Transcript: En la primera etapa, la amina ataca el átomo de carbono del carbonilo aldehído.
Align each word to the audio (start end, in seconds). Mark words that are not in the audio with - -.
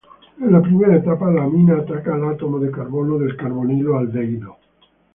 En 0.45 0.51
la 0.53 0.61
primera 0.67 0.95
etapa, 0.95 1.29
la 1.35 1.43
amina 1.43 1.77
ataca 1.77 2.15
el 2.15 2.25
átomo 2.31 2.57
de 2.57 2.71
carbono 2.71 3.19
del 3.19 3.37
carbonilo 3.37 3.99
aldehído. 3.99 4.57